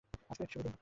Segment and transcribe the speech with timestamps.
[0.03, 0.73] আজকেও একটা শুভ দিন।